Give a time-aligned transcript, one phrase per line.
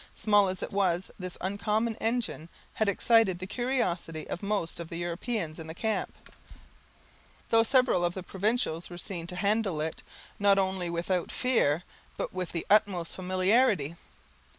[0.15, 4.97] Small as it was, this uncommon engine had excited the curiosity of most of the
[4.97, 6.15] Europeans in the camp,
[7.51, 10.01] though several of the provincials were seen to handle it,
[10.39, 11.83] not only without fear,
[12.17, 13.95] but with the utmost familiarity.